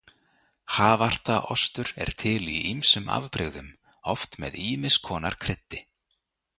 Havarta 0.77 1.35
ostur 1.55 1.91
er 2.05 2.13
til 2.23 2.49
í 2.55 2.57
ýmsum 2.71 3.13
afbrigðum, 3.19 3.71
oft 4.15 4.43
með 4.45 4.61
ýmiss 4.69 5.03
konar 5.09 5.43
kryddi. 5.47 5.89